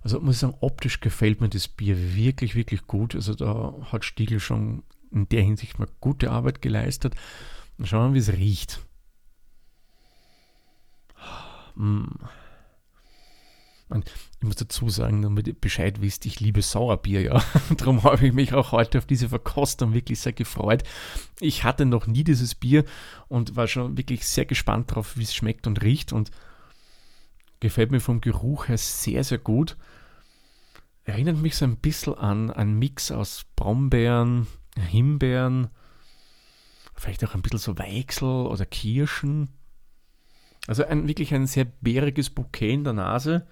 Also 0.02 0.18
muss 0.20 0.36
ich 0.36 0.40
sagen, 0.40 0.56
optisch 0.60 1.00
gefällt 1.00 1.42
mir 1.42 1.50
das 1.50 1.68
Bier 1.68 2.14
wirklich, 2.16 2.54
wirklich 2.54 2.86
gut. 2.86 3.14
Also 3.14 3.34
da 3.34 3.74
hat 3.92 4.04
Stiegel 4.04 4.40
schon 4.40 4.82
in 5.10 5.28
der 5.28 5.42
Hinsicht 5.42 5.78
mal 5.78 5.88
gute 6.00 6.30
Arbeit 6.30 6.62
geleistet. 6.62 7.14
schauen 7.82 8.12
wir 8.12 8.14
wie 8.14 8.18
es 8.18 8.32
riecht. 8.32 8.80
Mmh. 11.74 12.08
Ich 13.92 14.46
muss 14.46 14.56
dazu 14.56 14.88
sagen, 14.88 15.22
damit 15.22 15.48
ihr 15.48 15.54
Bescheid 15.54 16.00
wisst, 16.00 16.24
ich 16.24 16.40
liebe 16.40 16.62
Sauerbier, 16.62 17.22
ja. 17.22 17.44
Darum 17.76 18.04
habe 18.04 18.26
ich 18.26 18.32
mich 18.32 18.54
auch 18.54 18.72
heute 18.72 18.98
auf 18.98 19.06
diese 19.06 19.28
Verkostung 19.28 19.92
wirklich 19.92 20.20
sehr 20.20 20.32
gefreut. 20.32 20.84
Ich 21.40 21.64
hatte 21.64 21.86
noch 21.86 22.06
nie 22.06 22.24
dieses 22.24 22.54
Bier 22.54 22.84
und 23.28 23.56
war 23.56 23.66
schon 23.66 23.96
wirklich 23.96 24.26
sehr 24.26 24.46
gespannt 24.46 24.90
darauf, 24.90 25.16
wie 25.16 25.24
es 25.24 25.34
schmeckt 25.34 25.66
und 25.66 25.82
riecht 25.82 26.12
und 26.12 26.30
gefällt 27.58 27.90
mir 27.90 28.00
vom 28.00 28.20
Geruch 28.20 28.68
her 28.68 28.78
sehr, 28.78 29.24
sehr 29.24 29.38
gut. 29.38 29.76
Erinnert 31.04 31.38
mich 31.38 31.56
so 31.56 31.64
ein 31.64 31.76
bisschen 31.76 32.14
an 32.14 32.50
einen 32.50 32.78
Mix 32.78 33.10
aus 33.10 33.44
Brombeeren, 33.56 34.46
Himbeeren, 34.76 35.68
vielleicht 36.94 37.24
auch 37.24 37.34
ein 37.34 37.42
bisschen 37.42 37.58
so 37.58 37.78
Weichsel 37.78 38.46
oder 38.46 38.66
Kirschen. 38.66 39.48
Also 40.66 40.84
ein, 40.84 41.08
wirklich 41.08 41.34
ein 41.34 41.46
sehr 41.46 41.64
bäriges 41.64 42.30
Bouquet 42.30 42.72
in 42.72 42.84
der 42.84 42.92
Nase 42.92 43.46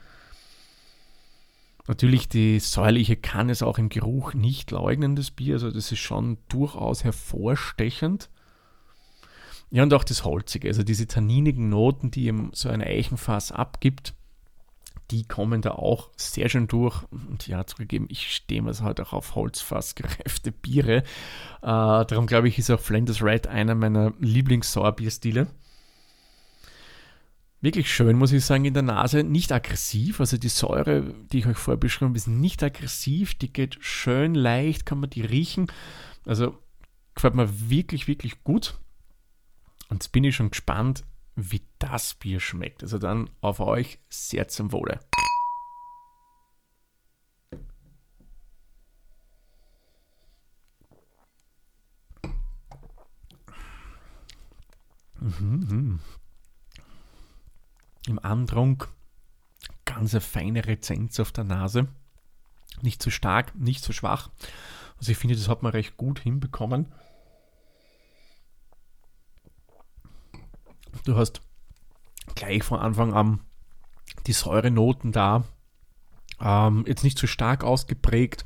Natürlich, 1.88 2.28
die 2.28 2.60
säuerliche 2.60 3.16
kann 3.16 3.48
es 3.48 3.62
auch 3.62 3.78
im 3.78 3.88
Geruch 3.88 4.34
nicht 4.34 4.70
leugnen, 4.70 5.16
das 5.16 5.30
Bier. 5.30 5.54
Also 5.54 5.70
das 5.70 5.90
ist 5.90 5.98
schon 5.98 6.36
durchaus 6.48 7.02
hervorstechend. 7.02 8.28
Ja, 9.70 9.82
und 9.82 9.94
auch 9.94 10.04
das 10.04 10.24
Holzige, 10.24 10.68
also 10.68 10.82
diese 10.82 11.06
tanninigen 11.06 11.70
Noten, 11.70 12.10
die 12.10 12.26
eben 12.26 12.50
so 12.52 12.68
ein 12.68 12.82
Eichenfass 12.82 13.52
abgibt, 13.52 14.14
die 15.10 15.24
kommen 15.24 15.62
da 15.62 15.72
auch 15.72 16.10
sehr 16.16 16.50
schön 16.50 16.68
durch. 16.68 17.02
Und 17.10 17.46
ja, 17.46 17.66
zugegeben, 17.66 18.06
ich 18.10 18.34
stehe 18.34 18.60
mir 18.60 18.78
halt 18.80 19.00
auch 19.00 19.14
auf 19.14 19.34
Holzfass 19.34 19.94
gereifte 19.94 20.52
Biere. 20.52 20.98
Äh, 20.98 21.02
darum 21.62 22.26
glaube 22.26 22.48
ich, 22.48 22.58
ist 22.58 22.70
auch 22.70 22.80
Flanders 22.80 23.22
Red 23.22 23.46
einer 23.46 23.74
meiner 23.74 24.12
Lieblings-Sauerbierstile. 24.20 25.46
Wirklich 27.60 27.92
schön, 27.92 28.16
muss 28.16 28.30
ich 28.30 28.44
sagen, 28.44 28.64
in 28.64 28.74
der 28.74 28.84
Nase. 28.84 29.24
Nicht 29.24 29.50
aggressiv, 29.50 30.20
also 30.20 30.36
die 30.36 30.48
Säure, 30.48 31.12
die 31.32 31.38
ich 31.40 31.46
euch 31.46 31.56
vorher 31.56 31.78
beschrieben 31.78 32.10
habe, 32.10 32.16
ist 32.16 32.28
nicht 32.28 32.62
aggressiv. 32.62 33.34
Die 33.34 33.52
geht 33.52 33.78
schön 33.80 34.36
leicht, 34.36 34.86
kann 34.86 35.00
man 35.00 35.10
die 35.10 35.22
riechen. 35.22 35.66
Also 36.24 36.56
gefällt 37.16 37.34
mir 37.34 37.68
wirklich, 37.68 38.06
wirklich 38.06 38.44
gut. 38.44 38.78
Und 39.88 40.02
jetzt 40.04 40.12
bin 40.12 40.22
ich 40.22 40.36
schon 40.36 40.50
gespannt, 40.50 41.04
wie 41.34 41.62
das 41.80 42.14
Bier 42.14 42.38
schmeckt. 42.38 42.84
Also 42.84 42.98
dann 42.98 43.28
auf 43.40 43.58
euch 43.58 43.98
sehr 44.08 44.46
zum 44.46 44.70
Wohle. 44.70 45.00
Mhm, 55.20 55.66
mhm 55.68 56.00
im 58.08 58.18
Andrang 58.18 58.84
ganz 59.84 60.14
eine 60.14 60.20
feine 60.20 60.66
Rezenz 60.66 61.18
auf 61.20 61.32
der 61.32 61.44
Nase. 61.44 61.88
Nicht 62.82 63.02
zu 63.02 63.10
stark, 63.10 63.54
nicht 63.54 63.82
zu 63.82 63.92
schwach. 63.92 64.30
Also 64.98 65.12
ich 65.12 65.18
finde, 65.18 65.36
das 65.36 65.48
hat 65.48 65.62
man 65.62 65.72
recht 65.72 65.96
gut 65.96 66.20
hinbekommen. 66.20 66.92
Du 71.04 71.16
hast 71.16 71.40
gleich 72.34 72.62
von 72.62 72.80
Anfang 72.80 73.14
an 73.14 73.40
die 74.26 74.32
Säurenoten 74.32 75.12
da. 75.12 75.44
Ähm, 76.40 76.84
jetzt 76.86 77.04
nicht 77.04 77.18
zu 77.18 77.26
stark 77.26 77.64
ausgeprägt, 77.64 78.44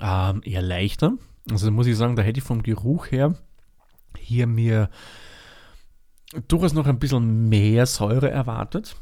ähm, 0.00 0.42
eher 0.44 0.62
leichter. 0.62 1.12
Also 1.50 1.70
muss 1.70 1.86
ich 1.86 1.96
sagen, 1.96 2.16
da 2.16 2.22
hätte 2.22 2.38
ich 2.38 2.44
vom 2.44 2.62
Geruch 2.62 3.10
her 3.10 3.36
hier 4.18 4.46
mir 4.46 4.90
durchaus 6.48 6.72
noch 6.72 6.86
ein 6.86 6.98
bisschen 6.98 7.48
mehr 7.48 7.86
Säure 7.86 8.30
erwartet. 8.30 8.96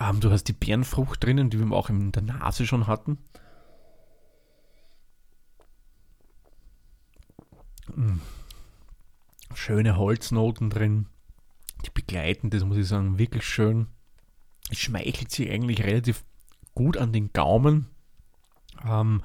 Ähm, 0.00 0.20
du 0.20 0.30
hast 0.30 0.44
die 0.44 0.52
Bärenfrucht 0.52 1.22
drinnen, 1.24 1.50
die 1.50 1.58
wir 1.58 1.74
auch 1.74 1.88
in 1.88 2.12
der 2.12 2.22
Nase 2.22 2.66
schon 2.66 2.86
hatten. 2.86 3.18
Mm. 7.94 8.18
Schöne 9.54 9.96
Holznoten 9.96 10.70
drin. 10.70 11.06
Die 11.84 11.90
begleiten, 11.90 12.50
das 12.50 12.64
muss 12.64 12.76
ich 12.76 12.88
sagen, 12.88 13.18
wirklich 13.18 13.44
schön. 13.44 13.86
Es 14.70 14.78
schmeichelt 14.78 15.30
sich 15.30 15.50
eigentlich 15.50 15.82
relativ 15.84 16.24
gut 16.74 16.96
an 16.96 17.12
den 17.12 17.32
Gaumen. 17.32 17.86
Ähm, 18.84 19.22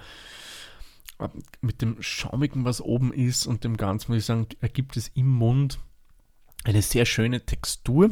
mit 1.60 1.82
dem 1.82 2.02
Schaumigen, 2.02 2.66
was 2.66 2.82
oben 2.82 3.12
ist 3.14 3.46
und 3.46 3.64
dem 3.64 3.78
Ganzen, 3.78 4.12
muss 4.12 4.20
ich 4.20 4.26
sagen, 4.26 4.48
ergibt 4.60 4.98
es 4.98 5.10
im 5.10 5.28
Mund 5.28 5.80
eine 6.64 6.82
sehr 6.82 7.06
schöne 7.06 7.46
Textur. 7.46 8.12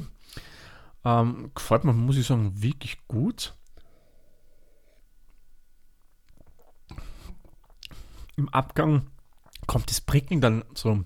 Ähm, 1.06 1.52
gefällt 1.56 1.84
mir, 1.84 1.94
muss 1.94 2.18
ich 2.18 2.28
sagen, 2.28 2.62
wirklich 2.62 2.98
gut. 3.08 3.54
Im 8.36 8.50
Abgang 8.50 9.08
kommt 9.68 9.90
das 9.90 10.02
Prickeln 10.02 10.42
dann 10.42 10.64
so 10.74 11.04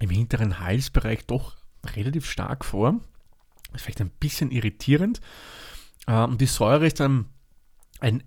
im 0.00 0.10
hinteren 0.10 0.58
Halsbereich 0.58 1.26
doch 1.26 1.56
relativ 1.84 2.28
stark 2.28 2.64
vor. 2.64 3.00
ist 3.74 3.82
vielleicht 3.82 4.00
ein 4.00 4.10
bisschen 4.10 4.50
irritierend. 4.50 5.20
Ähm, 6.06 6.38
die 6.38 6.46
Säure 6.46 6.86
ist 6.86 7.00
dann 7.00 7.26
ein, 8.00 8.22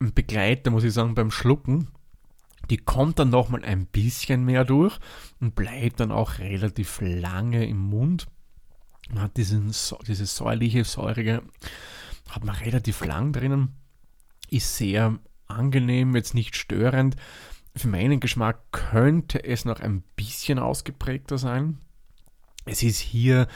ein 0.00 0.12
Begleiter, 0.12 0.70
muss 0.70 0.84
ich 0.84 0.92
sagen, 0.92 1.14
beim 1.14 1.30
Schlucken 1.30 1.88
die 2.70 2.76
kommt 2.76 3.18
dann 3.18 3.30
nochmal 3.30 3.64
ein 3.64 3.86
bisschen 3.86 4.44
mehr 4.44 4.64
durch 4.64 4.98
und 5.40 5.54
bleibt 5.54 6.00
dann 6.00 6.12
auch 6.12 6.38
relativ 6.38 7.00
lange 7.00 7.66
im 7.66 7.78
Mund. 7.78 8.26
Man 9.10 9.22
hat 9.22 9.36
diesen, 9.36 9.72
diese 10.06 10.26
säuerliche, 10.26 10.84
säurige, 10.84 11.42
hat 12.28 12.44
man 12.44 12.54
relativ 12.56 13.04
lang 13.04 13.32
drinnen. 13.32 13.74
Ist 14.50 14.76
sehr 14.76 15.18
angenehm, 15.46 16.14
jetzt 16.14 16.34
nicht 16.34 16.56
störend. 16.56 17.16
Für 17.74 17.88
meinen 17.88 18.20
Geschmack 18.20 18.70
könnte 18.72 19.42
es 19.42 19.64
noch 19.64 19.80
ein 19.80 20.02
bisschen 20.16 20.58
ausgeprägter 20.58 21.38
sein. 21.38 21.78
Es 22.66 22.82
ist 22.82 22.98
hier, 22.98 23.48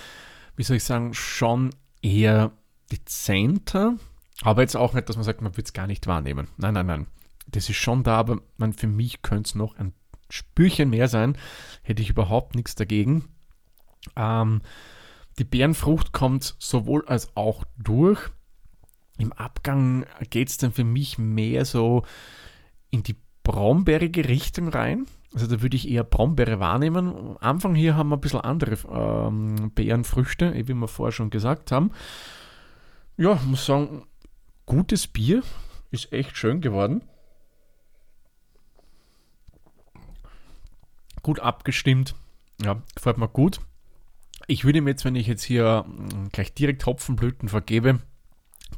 wie 0.56 0.62
soll 0.62 0.78
ich 0.78 0.84
sagen, 0.84 1.12
schon 1.12 1.70
eher 2.00 2.52
dezenter, 2.90 3.96
aber 4.40 4.62
jetzt 4.62 4.76
auch 4.76 4.94
nicht, 4.94 5.08
dass 5.08 5.16
man 5.16 5.24
sagt, 5.24 5.42
man 5.42 5.56
wird 5.56 5.66
es 5.66 5.72
gar 5.74 5.86
nicht 5.86 6.06
wahrnehmen. 6.06 6.48
Nein, 6.56 6.74
nein, 6.74 6.86
nein 6.86 7.06
das 7.52 7.68
ist 7.68 7.76
schon 7.76 8.02
da, 8.02 8.16
aber 8.16 8.40
man, 8.56 8.72
für 8.72 8.86
mich 8.86 9.22
könnte 9.22 9.48
es 9.48 9.54
noch 9.54 9.76
ein 9.76 9.94
Spürchen 10.28 10.90
mehr 10.90 11.08
sein. 11.08 11.36
Hätte 11.82 12.02
ich 12.02 12.10
überhaupt 12.10 12.54
nichts 12.54 12.74
dagegen. 12.74 13.28
Ähm, 14.16 14.62
die 15.38 15.44
Bärenfrucht 15.44 16.12
kommt 16.12 16.56
sowohl 16.58 17.06
als 17.06 17.36
auch 17.36 17.64
durch. 17.76 18.30
Im 19.18 19.32
Abgang 19.32 20.06
geht 20.30 20.48
es 20.48 20.56
dann 20.56 20.72
für 20.72 20.84
mich 20.84 21.18
mehr 21.18 21.64
so 21.64 22.04
in 22.90 23.02
die 23.02 23.16
brombeerige 23.42 24.28
Richtung 24.28 24.68
rein. 24.68 25.06
Also 25.34 25.46
da 25.46 25.62
würde 25.62 25.76
ich 25.76 25.88
eher 25.88 26.04
Brombeere 26.04 26.60
wahrnehmen. 26.60 27.08
Am 27.08 27.36
Anfang 27.40 27.74
hier 27.74 27.96
haben 27.96 28.10
wir 28.10 28.16
ein 28.16 28.20
bisschen 28.20 28.40
andere 28.40 28.76
ähm, 28.90 29.72
Beerenfrüchte, 29.74 30.54
wie 30.54 30.74
wir 30.74 30.88
vorher 30.88 31.12
schon 31.12 31.30
gesagt 31.30 31.72
haben. 31.72 31.92
Ja, 33.16 33.38
muss 33.46 33.64
sagen, 33.64 34.04
gutes 34.66 35.06
Bier. 35.06 35.42
Ist 35.90 36.12
echt 36.12 36.36
schön 36.36 36.60
geworden. 36.60 37.02
Gut 41.22 41.40
abgestimmt. 41.40 42.14
Ja, 42.62 42.82
gefällt 42.94 43.18
mir 43.18 43.28
gut. 43.28 43.60
Ich 44.46 44.64
würde 44.64 44.80
mir 44.80 44.90
jetzt, 44.90 45.04
wenn 45.04 45.16
ich 45.16 45.26
jetzt 45.26 45.44
hier 45.44 45.84
hm, 45.86 46.28
gleich 46.30 46.52
direkt 46.54 46.84
Hopfenblüten 46.86 47.48
vergebe, 47.48 48.00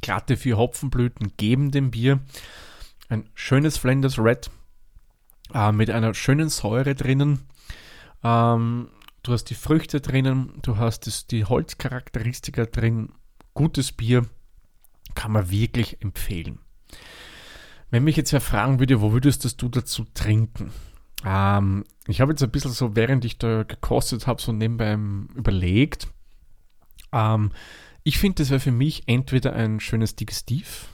glatte 0.01 0.37
vier 0.37 0.57
Hopfenblüten 0.57 1.33
geben 1.37 1.71
dem 1.71 1.91
Bier. 1.91 2.19
Ein 3.09 3.29
schönes 3.33 3.77
Flanders 3.77 4.17
Red 4.19 4.49
äh, 5.53 5.71
mit 5.71 5.89
einer 5.89 6.13
schönen 6.13 6.49
Säure 6.49 6.95
drinnen. 6.95 7.41
Ähm, 8.23 8.89
du 9.23 9.33
hast 9.33 9.45
die 9.45 9.55
Früchte 9.55 10.01
drinnen, 10.01 10.53
du 10.61 10.77
hast 10.77 11.07
das, 11.07 11.27
die 11.27 11.45
Holzcharakteristika 11.45 12.65
drin. 12.65 13.09
Gutes 13.53 13.91
Bier 13.91 14.25
kann 15.13 15.31
man 15.31 15.49
wirklich 15.49 16.01
empfehlen. 16.01 16.59
Wenn 17.89 18.03
mich 18.03 18.17
jetzt 18.17 18.33
wer 18.33 18.41
fragen 18.41 18.79
würde, 18.79 19.01
wo 19.01 19.13
würdest 19.13 19.61
du 19.61 19.69
dazu 19.69 20.05
trinken? 20.13 20.71
Ähm, 21.25 21.83
ich 22.07 22.21
habe 22.21 22.31
jetzt 22.31 22.43
ein 22.43 22.51
bisschen 22.51 22.71
so, 22.71 22.95
während 22.95 23.25
ich 23.25 23.39
da 23.39 23.63
gekostet 23.63 24.27
habe, 24.27 24.41
so 24.41 24.51
nebenbei 24.51 24.93
überlegt. 25.35 26.07
Ähm, 27.11 27.51
ich 28.03 28.19
finde, 28.19 28.43
das 28.43 28.51
wäre 28.51 28.59
für 28.59 28.71
mich 28.71 29.07
entweder 29.07 29.53
ein 29.53 29.79
schönes 29.79 30.15
Digestiv, 30.15 30.87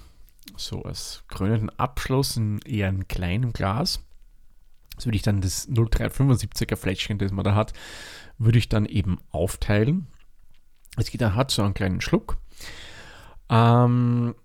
so 0.55 0.83
als 0.83 1.23
krönenden 1.27 1.69
Abschluss 1.77 2.37
in 2.37 2.59
eher 2.59 2.87
einem 2.87 3.09
kleinen 3.09 3.51
Glas. 3.51 4.01
Das 4.95 5.05
würde 5.05 5.17
ich 5.17 5.21
dann 5.21 5.41
das 5.41 5.67
0375er 5.69 6.77
Fläschchen, 6.77 7.17
das 7.17 7.31
man 7.31 7.43
da 7.43 7.53
hat, 7.53 7.73
würde 8.37 8.57
ich 8.57 8.69
dann 8.69 8.85
eben 8.85 9.19
aufteilen. 9.31 10.07
Es 10.95 11.11
geht 11.11 11.21
dann 11.21 11.35
hat 11.35 11.51
so 11.51 11.63
einen 11.63 11.73
kleinen 11.73 12.01
Schluck. 12.01 12.37
Ähm, 13.49 14.35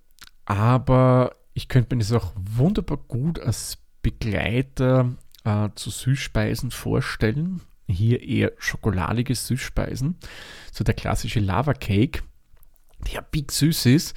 aber 0.44 1.36
ich 1.54 1.68
könnte 1.68 1.94
mir 1.94 2.00
das 2.00 2.12
auch 2.12 2.32
wunderbar 2.34 2.98
gut 2.98 3.38
als 3.38 3.78
Begleiter 4.02 5.16
äh, 5.46 5.70
zu 5.74 5.90
Süßspeisen 5.90 6.70
vorstellen. 6.70 7.62
Hier 7.88 8.22
eher 8.22 8.52
schokoladige 8.58 9.34
Süßspeisen. 9.34 10.16
So 10.72 10.82
der 10.82 10.94
klassische 10.94 11.40
Lava 11.40 11.72
Cake, 11.72 12.22
der 13.12 13.22
big 13.22 13.52
süß 13.52 13.86
ist. 13.86 14.14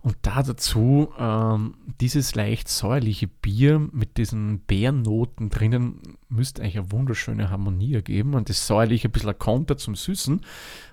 Und 0.00 0.16
da 0.20 0.42
dazu 0.42 1.14
ähm, 1.18 1.76
dieses 2.00 2.34
leicht 2.34 2.68
säuerliche 2.68 3.26
Bier 3.26 3.78
mit 3.78 4.18
diesen 4.18 4.62
Beernoten 4.66 5.48
drinnen 5.48 6.18
müsste 6.28 6.60
eigentlich 6.60 6.76
eine 6.76 6.92
wunderschöne 6.92 7.48
Harmonie 7.48 7.94
ergeben. 7.94 8.34
Und 8.34 8.50
das 8.50 8.66
säuerliche 8.66 9.08
ein 9.08 9.12
bisschen 9.12 9.30
ein 9.30 9.38
Konter 9.38 9.78
zum 9.78 9.94
Süßen. 9.94 10.42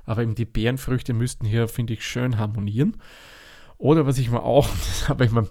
Aber 0.05 0.21
eben 0.21 0.35
die 0.35 0.45
Beerenfrüchte 0.45 1.13
müssten 1.13 1.45
hier, 1.45 1.67
finde 1.67 1.93
ich, 1.93 2.05
schön 2.07 2.37
harmonieren. 2.37 3.01
Oder 3.77 4.05
was 4.05 4.19
ich 4.19 4.29
mir 4.29 4.43
auch, 4.43 4.69
das 4.87 5.09
habe 5.09 5.25
ich 5.25 5.31
mir 5.31 5.49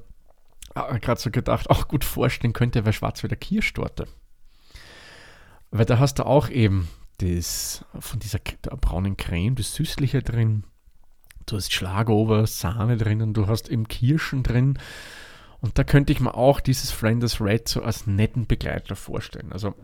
gerade 0.74 1.20
so 1.20 1.30
gedacht, 1.30 1.68
auch 1.68 1.88
gut 1.88 2.04
vorstellen 2.04 2.52
könnte, 2.52 2.84
wäre 2.84 2.92
Schwarzwälder 2.92 3.36
Kirschtorte. 3.36 4.06
Weil 5.70 5.84
da 5.84 5.98
hast 5.98 6.18
du 6.18 6.26
auch 6.26 6.48
eben 6.48 6.88
das 7.18 7.84
von 7.98 8.18
dieser 8.18 8.38
braunen 8.38 9.16
Creme, 9.16 9.54
das 9.54 9.74
Süßliche 9.74 10.22
drin. 10.22 10.64
Du 11.46 11.56
hast 11.56 11.72
Schlagover, 11.72 12.46
Sahne 12.46 12.96
drinnen, 12.96 13.34
du 13.34 13.46
hast 13.46 13.68
eben 13.68 13.88
Kirschen 13.88 14.42
drin. 14.42 14.78
Und 15.60 15.78
da 15.78 15.84
könnte 15.84 16.12
ich 16.12 16.20
mir 16.20 16.34
auch 16.34 16.60
dieses 16.60 16.90
Flanders 16.90 17.40
Red 17.40 17.68
so 17.68 17.82
als 17.82 18.06
netten 18.06 18.46
Begleiter 18.46 18.96
vorstellen. 18.96 19.52
Also 19.52 19.74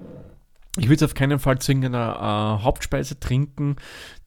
ich 0.78 0.84
würde 0.84 0.96
es 0.96 1.02
auf 1.02 1.14
keinen 1.14 1.38
Fall 1.38 1.58
zu 1.58 1.72
irgendeiner 1.72 2.16
äh, 2.60 2.64
Hauptspeise 2.64 3.18
trinken, 3.18 3.76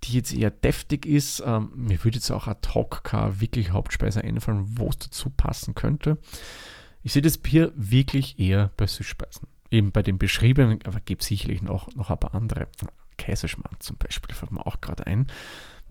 die 0.04 0.14
jetzt 0.14 0.34
eher 0.34 0.52
deftig 0.52 1.06
ist. 1.06 1.44
Ähm, 1.46 1.72
mir 1.76 2.04
würde 2.04 2.18
jetzt 2.18 2.32
auch 2.32 2.48
ad 2.48 2.70
hoc 2.74 3.04
keine 3.04 3.40
wirklich 3.40 3.72
Hauptspeise 3.72 4.22
einfallen, 4.24 4.66
wo 4.78 4.90
es 4.90 4.98
dazu 4.98 5.30
passen 5.30 5.76
könnte. 5.76 6.18
Ich 7.04 7.14
sehe 7.14 7.22
das 7.22 7.38
Bier 7.38 7.72
wirklich 7.76 8.40
eher 8.40 8.72
bei 8.78 8.88
Süßspeisen. 8.88 9.48
Eben 9.72 9.92
bei 9.92 10.02
den 10.02 10.18
beschriebenen, 10.18 10.80
aber 10.86 11.00
gibt 11.00 11.24
sicherlich 11.24 11.62
noch, 11.62 11.94
noch 11.96 12.10
ein 12.10 12.20
paar 12.20 12.34
andere. 12.34 12.68
Käseschmarrn 13.18 13.76
zum 13.80 13.98
Beispiel, 13.98 14.34
fällt 14.34 14.52
mir 14.52 14.66
auch 14.66 14.82
gerade 14.82 15.06
ein. 15.06 15.28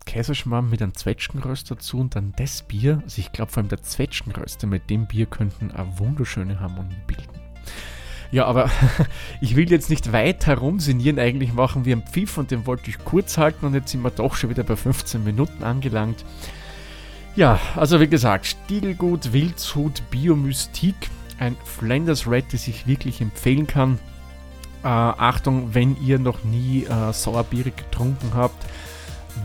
Käseschmarrn 0.06 0.70
mit 0.70 0.80
einem 0.82 0.94
Zwetschgenröst 0.94 1.70
dazu 1.70 2.00
und 2.00 2.16
dann 2.16 2.32
das 2.36 2.62
Bier. 2.62 3.00
Also 3.04 3.20
ich 3.20 3.32
glaube 3.32 3.52
vor 3.52 3.62
allem 3.62 3.68
der 3.68 3.82
Zwetschgenröster 3.82 4.66
mit 4.66 4.88
dem 4.88 5.06
Bier 5.06 5.26
könnten 5.26 5.70
eine 5.70 5.98
wunderschöne 5.98 6.60
Harmonie 6.60 6.96
bilden. 7.06 7.38
Ja, 8.30 8.46
aber 8.46 8.70
ich 9.40 9.56
will 9.56 9.70
jetzt 9.70 9.90
nicht 9.90 10.12
weit 10.12 10.46
herumsinieren. 10.46 11.18
Eigentlich 11.18 11.52
machen 11.52 11.84
wir 11.84 11.94
einen 11.94 12.06
Pfiff 12.06 12.38
und 12.38 12.50
den 12.50 12.66
wollte 12.66 12.90
ich 12.90 12.98
kurz 12.98 13.38
halten 13.38 13.66
und 13.66 13.74
jetzt 13.74 13.90
sind 13.90 14.02
wir 14.02 14.10
doch 14.10 14.34
schon 14.34 14.50
wieder 14.50 14.64
bei 14.64 14.76
15 14.76 15.22
Minuten 15.22 15.62
angelangt. 15.62 16.24
Ja, 17.36 17.60
also 17.76 18.00
wie 18.00 18.08
gesagt, 18.08 18.46
Stiegelgut, 18.46 19.32
Wildshut, 19.32 20.02
Biomystik, 20.10 20.96
ein 21.38 21.56
Flanders 21.64 22.26
Red, 22.26 22.52
das 22.52 22.68
ich 22.68 22.86
wirklich 22.86 23.20
empfehlen 23.20 23.66
kann. 23.66 23.98
Äh, 24.82 24.88
Achtung, 24.88 25.74
wenn 25.74 25.96
ihr 26.02 26.18
noch 26.18 26.44
nie 26.44 26.84
äh, 26.84 27.12
Sauerbiere 27.12 27.70
getrunken 27.70 28.32
habt, 28.34 28.64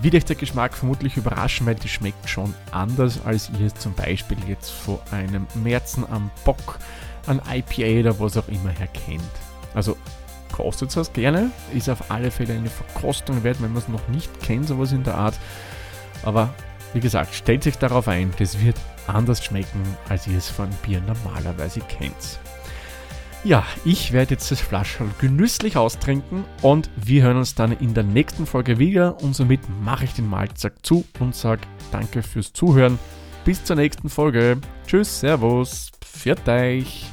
wird 0.02 0.16
euch 0.16 0.26
der 0.26 0.36
Geschmack 0.36 0.76
vermutlich 0.76 1.18
überraschen, 1.18 1.66
weil 1.66 1.76
die 1.76 1.88
schmeckt 1.88 2.30
schon 2.30 2.54
anders, 2.72 3.24
als 3.26 3.52
ihr 3.60 3.68
es 3.68 3.76
zum 3.76 3.94
Beispiel 3.94 4.38
jetzt 4.48 4.72
vor 4.72 5.02
einem 5.12 5.48
Märzen 5.56 6.06
am 6.10 6.32
Bock 6.46 6.80
an 7.28 7.42
IPA 7.50 8.00
oder 8.00 8.20
was 8.20 8.38
auch 8.38 8.48
immer 8.48 8.72
her 8.72 8.88
kennt. 8.88 9.22
Also 9.74 9.98
kostet 10.52 10.96
es 10.96 11.14
gerne, 11.14 11.52
ist 11.74 11.90
auf 11.90 12.12
alle 12.12 12.32
Fälle 12.32 12.54
eine 12.54 12.70
Verkostung 12.70 13.44
wert, 13.44 13.62
wenn 13.62 13.74
man 13.74 13.82
es 13.82 13.88
noch 13.88 14.08
nicht 14.08 14.40
kennt, 14.42 14.68
sowas 14.68 14.92
in 14.92 15.04
der 15.04 15.16
Art. 15.16 15.36
Aber 16.24 16.54
wie 16.94 17.00
gesagt, 17.00 17.34
stellt 17.34 17.64
sich 17.64 17.78
darauf 17.78 18.08
ein, 18.08 18.32
das 18.40 18.64
wird 18.64 18.78
anders 19.08 19.44
schmecken, 19.44 19.82
als 20.10 20.28
ihr 20.28 20.38
es 20.38 20.50
von 20.50 20.70
Bier 20.86 21.02
normalerweise 21.02 21.82
kennt. 21.82 22.40
Ja, 23.44 23.66
ich 23.84 24.14
werde 24.14 24.36
jetzt 24.36 24.50
das 24.52 24.62
Flaschel 24.62 25.08
genüsslich 25.20 25.76
austrinken 25.76 26.46
und 26.62 26.90
wir 26.96 27.24
hören 27.24 27.38
uns 27.38 27.56
dann 27.56 27.74
in 27.74 27.94
der 27.94 28.04
nächsten 28.04 28.46
Folge 28.46 28.80
wieder 28.80 29.22
und 29.22 29.36
somit 29.36 29.60
mache 29.84 30.06
ich 30.06 30.14
den 30.14 30.30
Malzack 30.30 30.86
zu 30.86 31.04
und 31.20 31.36
sage 31.36 31.62
danke 31.92 32.24
fürs 32.24 32.54
Zuhören. 32.54 32.98
Bis 33.44 33.66
zur 33.66 33.76
nächsten 33.76 34.08
Folge. 34.08 34.60
Tschüss, 34.88 35.20
Servus, 35.20 35.92
pfiat 36.02 36.48
euch. 36.48 37.13